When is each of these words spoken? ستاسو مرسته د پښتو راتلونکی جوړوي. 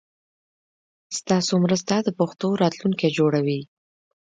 ستاسو 1.17 1.53
مرسته 1.65 1.93
د 2.01 2.09
پښتو 2.19 2.47
راتلونکی 2.61 3.09
جوړوي. 3.17 3.61